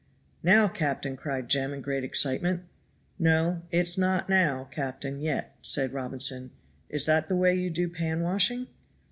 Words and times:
"Now, 0.41 0.67
captain," 0.67 1.15
cried 1.15 1.47
Jem 1.47 1.75
in 1.75 1.81
great 1.81 2.03
excitement. 2.03 2.63
"No, 3.19 3.61
it's 3.69 3.99
not 3.99 4.29
now, 4.29 4.67
captain, 4.71 5.19
yet," 5.19 5.55
said 5.61 5.93
Robinson; 5.93 6.49
"is 6.89 7.05
that 7.05 7.27
the 7.27 7.35
way 7.35 7.53
you 7.53 7.69
do 7.69 7.87
pan 7.87 8.21
washing?" 8.21 8.65